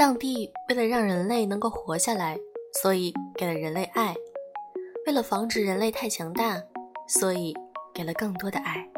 [0.00, 2.34] 上帝为了让人类能够活下来，
[2.82, 4.14] 所以给了人类爱；
[5.06, 6.58] 为了防止人类太强大，
[7.06, 7.54] 所以
[7.92, 8.88] 给了更多的爱。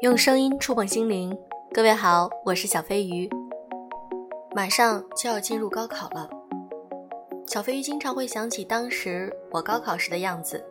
[0.00, 1.36] 用声音触碰心灵，
[1.74, 3.28] 各位好，我是小飞鱼。
[4.54, 6.26] 马上就要进入高考了，
[7.46, 10.64] 小飞鱼经常会想起当时我高考时的样子，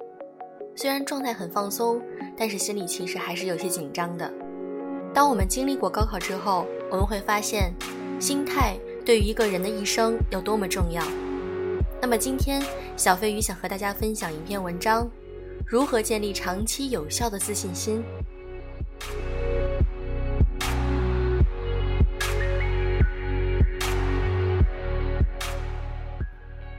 [0.76, 2.02] 虽然状态很放松。
[2.38, 4.30] 但是心里其实还是有些紧张的。
[5.14, 7.74] 当我们经历过高考之后，我们会发现，
[8.20, 8.76] 心态
[9.06, 11.02] 对于一个人的一生有多么重要。
[12.02, 12.62] 那么今天，
[12.98, 15.10] 小飞鱼想和大家分享一篇文章：
[15.66, 18.04] 如何建立长期有效的自信心。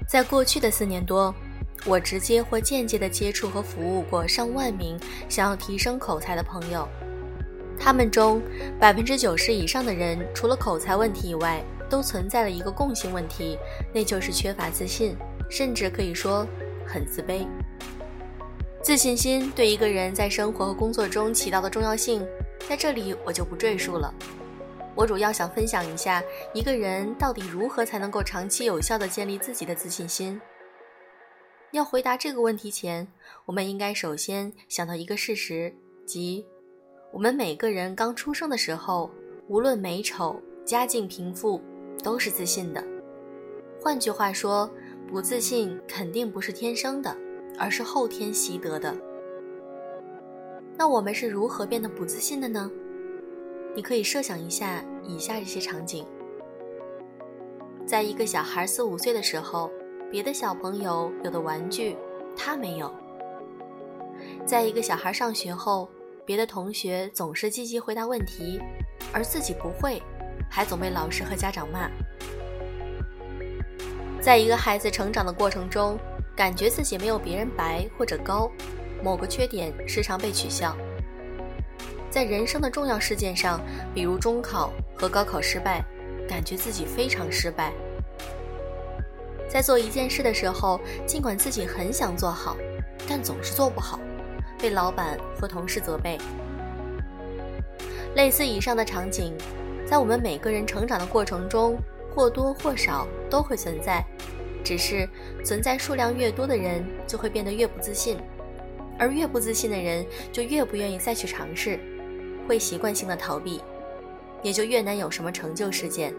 [0.07, 1.35] 在过去的四年多。
[1.85, 6.89] 我直接或间接的接触和服务过上万名想要提升口才的朋友，
[7.79, 8.43] 他们中
[8.81, 13.57] 百分之九十以上的人，除了口才问题以外，都存在了一个共性问题，
[13.93, 15.15] 那就是缺乏自信，
[15.49, 16.45] 甚至可以说
[16.85, 17.47] 很自卑。
[18.83, 22.27] 自信心对一个人在生活和工作中起到的重要性，
[22.69, 24.13] 在这里我就不赘述了。
[24.95, 26.23] 我主要想分享一下，
[26.55, 30.41] 一个人到底如何才能够长期有效地建立自己的自信心。
[31.77, 33.07] 要回答这个问题前，
[33.45, 35.71] 我们应该首先想到一个事实，
[36.07, 36.43] 即
[37.13, 39.11] 我们每个人刚出生的时候，
[39.47, 41.61] 无论美丑、家境贫富，
[42.03, 42.83] 都是自信的。
[43.79, 44.71] 换句话说，
[45.07, 47.15] 不自信肯定不是天生的，
[47.59, 48.97] 而是后天习得的。
[50.79, 52.71] 那我们是如何变得不自信的呢？
[53.75, 56.07] 你可以设想一下以下这些场景：
[57.87, 59.71] 在一个小孩四五岁的时候。
[60.11, 61.97] 别的小朋友有的玩具，
[62.37, 62.93] 他没有。
[64.47, 65.89] 在一个小孩上学后，
[66.25, 68.61] 别的同学总是积极回答问题，
[69.13, 70.01] 而自己不会，
[70.49, 71.91] 还总被老师和家长骂。
[74.21, 75.99] 在一个孩子成长的过程中，
[76.37, 78.49] 感觉自己没有别人白或者高，
[79.03, 80.77] 某个缺点时常被取笑。
[82.11, 83.61] 在人生的重要事件上，
[83.93, 85.85] 比如中考和高考失败，
[86.29, 87.73] 感觉自己非常失败。
[89.49, 92.57] 在做一件事的时候，尽管自己很想做好，
[93.09, 93.99] 但总是做不好，
[94.59, 96.19] 被老板和同事责备。
[98.15, 99.35] 类似以上的场景，
[99.87, 101.79] 在我们每个人成长的过程中，
[102.15, 104.05] 或多或少都会存在，
[104.65, 105.09] 只是
[105.45, 108.19] 存在数量越多的人，就会变得越不自信，
[108.99, 111.79] 而越不自信的人，就越不愿意再去尝试，
[112.49, 113.61] 会习惯性的逃避，
[114.43, 116.13] 也就越难有什么成就事件，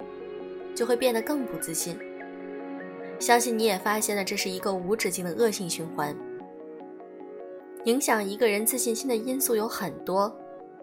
[0.75, 1.97] 就会变得更不自信。
[3.19, 6.15] 相信你也发现了，这是一个无止境的恶性循环。
[7.85, 10.33] 影响一个人自信心的因素有很多，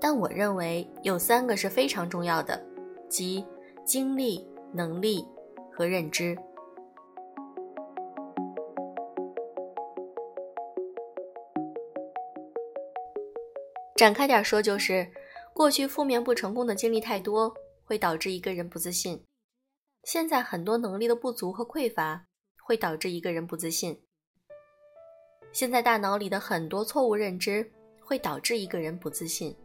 [0.01, 2.61] 但我认为有三个是非常重要的，
[3.09, 3.45] 即
[3.85, 5.25] 经历、能力
[5.73, 6.37] 和认知。
[13.97, 15.07] 展开点说，就是
[15.53, 19.23] 过去负面不成功的经历太多，会导致一个人不自信。
[20.05, 22.27] 现在很多能力的不足和匮乏
[22.63, 23.99] 会导致一个人不自信。
[25.53, 27.71] 现在大脑里的很多错误认知
[28.01, 29.57] 会导致一个人不自信。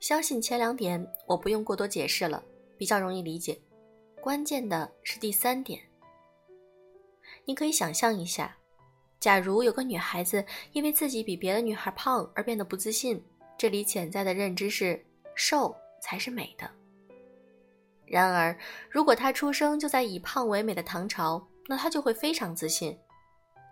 [0.00, 2.42] 相信前两点我不用过多解释了，
[2.78, 3.60] 比较容易理解。
[4.20, 5.80] 关键的是第三点。
[7.44, 8.56] 你可以想象一下，
[9.20, 13.22] 假如有个女孩子因为自己比别的女孩胖而变得不自信，
[13.58, 15.04] 这里潜在的认知是
[15.34, 16.70] 瘦才是美的。
[18.06, 18.56] 然而，
[18.90, 22.96] 如果他出生就在以胖为美的唐朝，那他就会非常自信。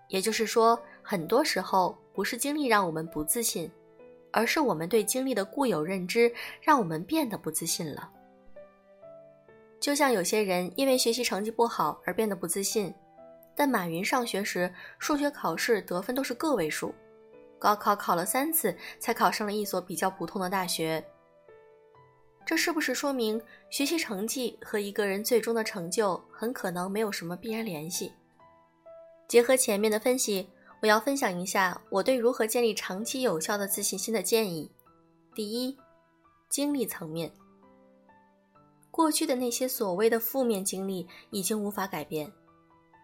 [0.09, 3.71] 也就是说，很多时候不是经历让我们不自信，
[4.31, 8.11] 而是我们对经历的固有认知让我们变得不自信了。
[9.81, 12.95] 就像有些人因为学习成绩不好而变得不自信，
[13.55, 16.95] 但马云上学时数学考试得分都是个位数，
[17.59, 21.05] 高考考了三次才考上了一所比较普通的大学。
[22.45, 23.41] 这是不是说明
[23.71, 28.13] 学习成绩和一个人最终的成就很可能没有什么必然联系？
[29.29, 30.49] 结合前面的分析，
[30.81, 34.71] 我要分享一下我对如何建立长期有效的自信心的建议。
[35.35, 35.79] 第一，
[36.51, 37.33] 经历层面，
[38.91, 42.31] 过去的那些所谓的负面经历已经无法改变，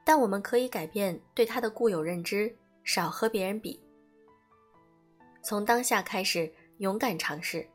[0.05, 2.55] 但我们可以改变对他的固有认知，
[2.85, 3.81] 少和别人比。
[5.43, 7.67] 从当下开始，勇敢尝试。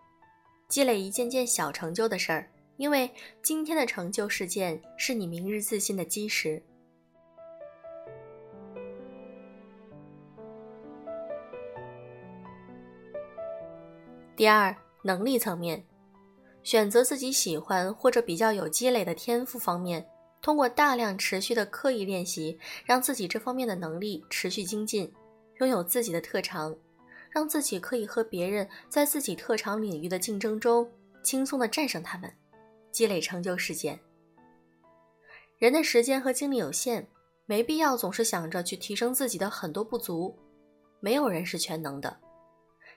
[0.68, 3.10] 积累一件件小成就的事儿，因为
[3.42, 6.62] 今天的成就事件是你明日自信的基石。
[14.36, 15.86] 第二，能力层面，
[16.64, 20.06] 选择自己喜欢或者比较有积累的天赋方面，
[20.42, 25.14] 通过大量持续的刻意练习，让自己这方面的能力持续精进，
[25.60, 26.76] 拥有自己的特长，
[27.34, 30.88] 让自己可以和别人在自己特长领域的竞争中
[31.24, 32.32] 轻松的战胜他们，
[32.92, 34.00] 积累成就事件。
[35.58, 37.08] 人的时间和精力有限，
[37.46, 40.38] 没必要总是想着去提升自己的很多不足，
[41.00, 42.20] 没有人是全能的。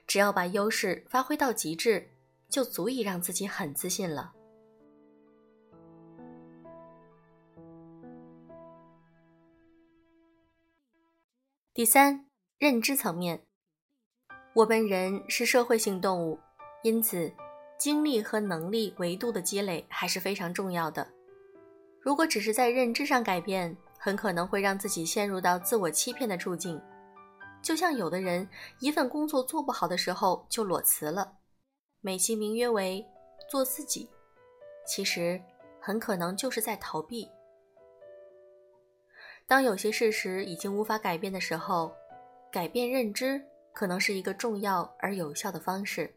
[0.05, 2.09] 只要把优势发挥到极致，
[2.47, 4.33] 就足以让自己很自信了。
[11.73, 13.46] 第三，认知层面，
[14.57, 16.39] 我们人是社会性动物，
[16.81, 17.31] 因此，
[17.77, 21.07] 精力和能力维度的积累还是非常重要的。
[22.01, 26.81] 如果只是在认知上改变，很可能会让自己陷入到自我欺骗的处境。
[27.61, 28.49] 就像有的人
[28.79, 31.33] 一份工作做不好的时候就裸辞了，
[32.01, 33.05] 美其名曰为
[33.47, 34.09] 做自己，
[34.87, 35.39] 其实
[35.79, 37.29] 很可能就是在逃避。
[39.45, 41.93] 当有些事实已经无法改变的时候，
[42.51, 43.39] 改变认知
[43.77, 46.11] 可能是一个重要而有效的方式。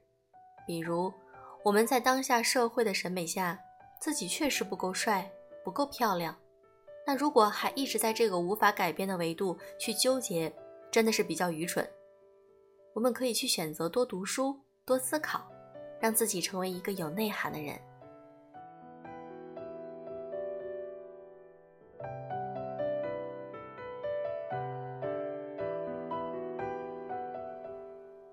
[0.66, 1.12] 比如，
[1.62, 3.60] 我们在当下社会的审美下，
[4.00, 5.30] 自己确实不够帅，
[5.62, 6.34] 不够漂亮，
[7.06, 10.50] 那如果还一直在这个无法改变的维度去纠结。
[10.90, 11.86] 真的是比较愚蠢。
[12.94, 15.46] 我们可以去选择多读书、多思考，
[16.00, 17.78] 让自己成为一个有内涵的人。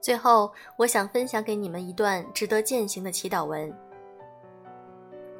[0.07, 3.69] 最后，我想分享给你们一段值得践行的祈祷文：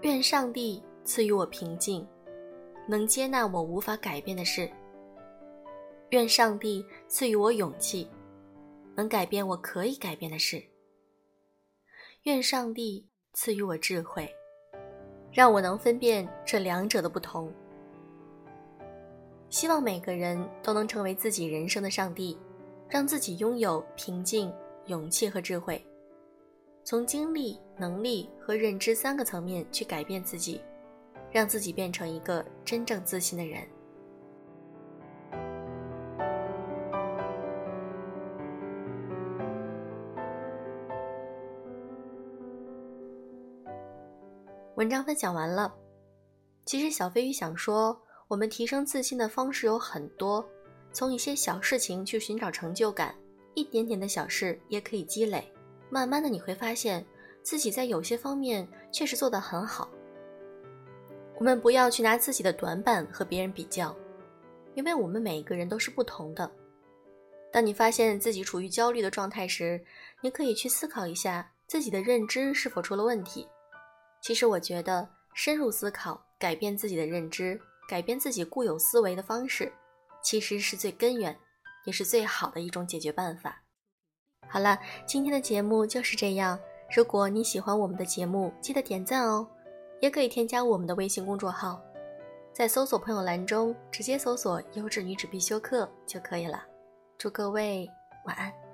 [0.02, 2.06] 愿上帝赐予我平静，
[2.86, 4.70] 能接纳我无法改变的事。
[6.10, 8.12] 愿上帝赐予我勇气，
[8.94, 10.62] 能改变我可以改变的事。
[12.24, 14.30] 愿上帝赐予我智慧，
[15.32, 17.50] 让我能分辨这两者的不同。
[19.48, 22.38] 希望每个人都能成为自己人生的上帝，
[22.90, 24.54] 让自己拥有平静、
[24.86, 25.86] 勇气和智慧，
[26.86, 30.62] 从经历、能力和认知三个层面去改变自己，
[31.30, 33.68] 让自己变成一个真正自信的人。
[44.76, 45.74] 文章分享完了。
[46.64, 50.48] 其实小飞鱼想说，我们提升自信的方式有很多，
[50.98, 53.14] 从一些小事情去寻找成就感，
[53.54, 55.48] 一点点的小事也可以积累。
[55.92, 57.06] 慢慢的你会发现
[57.44, 59.88] 自己在有些方面确实做得很好。
[61.38, 63.96] 我们不要去拿自己的短板和别人比较，
[64.74, 66.50] 因为我们每一个人都是不同的。
[67.52, 69.80] 当你发现自己处于焦虑的状态时，
[70.20, 73.48] 你可以去思考一下自己的认知是否出了问题。
[74.20, 79.72] 其实我觉得，深入思考、改变自己的认知、改变自己固有思维的方式，
[80.22, 81.38] 其实是最根源，
[81.86, 83.64] 也是最好的一种解决办法。
[84.50, 86.60] 好了，今天的节目就是这样。
[86.96, 89.46] 如果你喜欢我们的节目，记得点赞哦，
[90.00, 91.82] 也可以添加我们的微信公众号，
[92.54, 96.64] 在搜索朋友栏中直接搜索“优质女子必修课”就可以了。
[97.18, 97.90] 祝各位
[98.26, 98.67] 晚安。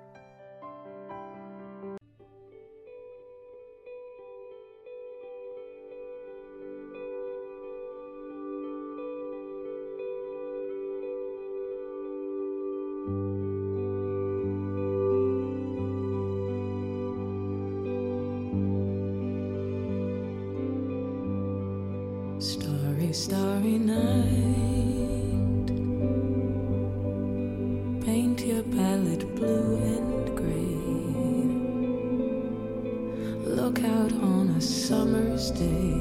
[33.82, 35.98] Out on a summer's day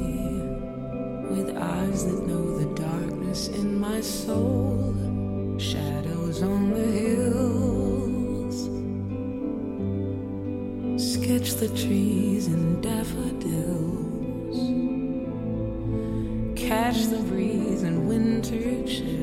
[1.29, 4.93] with eyes that know the darkness in my soul.
[5.57, 8.55] Shadows on the hills.
[11.13, 14.13] Sketch the trees and daffodils
[16.55, 19.22] catch the breeze and winter chills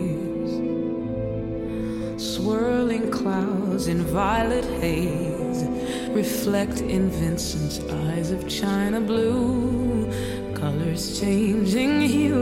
[2.21, 5.63] swirling clouds in violet haze
[6.09, 10.05] reflect in Vincent's eyes of china blue,
[10.53, 12.37] colors changing hue.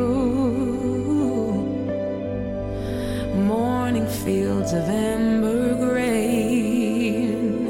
[3.48, 7.70] Morning fields of amber grain,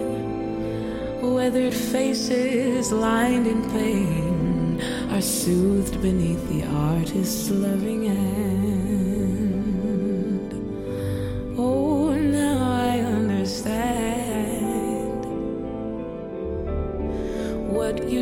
[1.21, 9.38] weathered faces lined in pain are soothed beneath the artist's loving hand.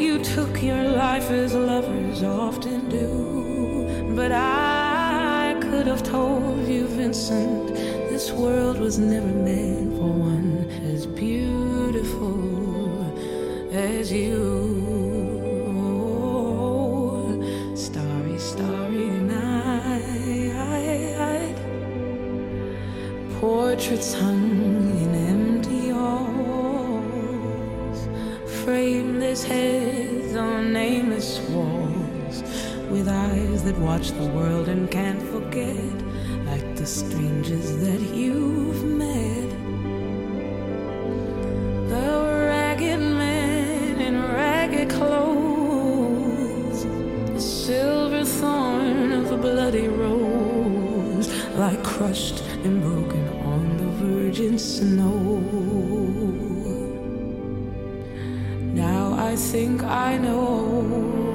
[0.00, 4.14] you took your life as lovers often do.
[4.14, 7.74] But I could have told you, Vincent,
[8.10, 12.36] this world was never meant for one as beautiful
[13.72, 14.76] as you.
[17.74, 21.56] Starry, starry night.
[23.40, 28.08] Portraits hung in empty halls,
[28.64, 29.77] frameless heads
[32.90, 35.76] with eyes that watch the world and can't forget,
[36.46, 39.50] like the strangers that you've met.
[41.90, 46.84] The ragged man in ragged clothes,
[47.34, 55.40] the silver thorn of a bloody rose, like crushed and broken on the virgin snow.
[58.72, 61.27] Now I think I know.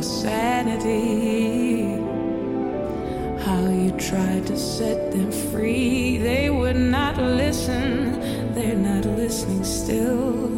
[0.00, 1.82] Your sanity.
[3.44, 6.16] How you tried to set them free.
[6.16, 8.18] They would not listen.
[8.54, 10.48] They're not listening still.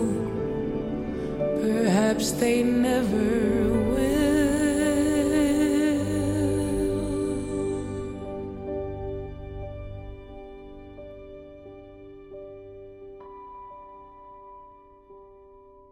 [1.61, 3.72] Perhaps they never